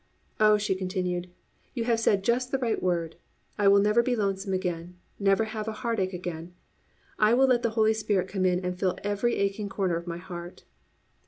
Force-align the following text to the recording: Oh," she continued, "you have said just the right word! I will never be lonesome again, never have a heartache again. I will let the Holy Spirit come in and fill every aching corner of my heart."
Oh," 0.39 0.57
she 0.57 0.73
continued, 0.73 1.29
"you 1.75 1.83
have 1.83 1.99
said 1.99 2.23
just 2.23 2.49
the 2.49 2.57
right 2.57 2.81
word! 2.81 3.17
I 3.59 3.67
will 3.67 3.77
never 3.79 4.01
be 4.01 4.15
lonesome 4.15 4.51
again, 4.51 4.97
never 5.19 5.43
have 5.43 5.67
a 5.67 5.73
heartache 5.85 6.11
again. 6.13 6.55
I 7.19 7.35
will 7.35 7.45
let 7.45 7.61
the 7.61 7.69
Holy 7.77 7.93
Spirit 7.93 8.27
come 8.27 8.43
in 8.47 8.65
and 8.65 8.75
fill 8.75 8.97
every 9.03 9.35
aching 9.35 9.69
corner 9.69 9.97
of 9.97 10.07
my 10.07 10.17
heart." 10.17 10.63